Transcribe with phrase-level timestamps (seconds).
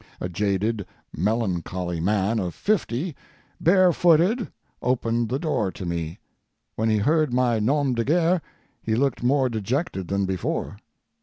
[0.19, 3.15] A jaded, melancholy man of fifty,
[3.59, 6.17] barefooted, opened the door to me.
[6.75, 8.41] When he heard my 'nom de guerre'
[8.81, 10.77] he looked more dejected than before.